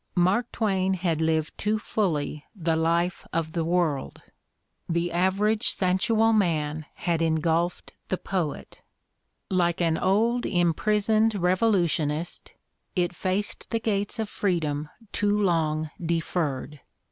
Mark 0.15 0.51
Twain 0.51 0.95
had 0.95 1.21
lived 1.21 1.55
too 1.59 1.77
fully 1.77 2.43
the 2.55 2.75
life 2.75 3.23
of 3.31 3.51
the 3.51 3.63
world; 3.63 4.19
the 4.89 5.11
average 5.11 5.69
sensual 5.69 6.33
man 6.33 6.87
had 6.95 7.19
250 7.19 7.19
The 7.19 7.19
Ordeal 7.19 7.19
of 7.19 7.19
Mark 7.19 7.21
Twain 7.21 7.37
engulfed 7.37 7.93
the 8.07 8.17
poet. 8.73 8.81
Like 9.51 9.79
an 9.79 9.97
old 9.99 10.45
imprisoned 10.47 11.35
revolutionist 11.35 12.53
it 12.95 13.13
faced 13.13 13.69
the 13.69 13.79
gates 13.79 14.17
of 14.17 14.27
a 14.27 14.31
freedom 14.31 14.89
too 15.11 15.39
long 15.39 15.91
deferred. 16.03 16.79